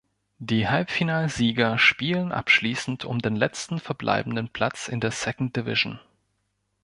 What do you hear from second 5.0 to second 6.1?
Second Division.